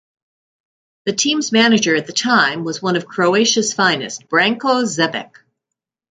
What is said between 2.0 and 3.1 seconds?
the time was one of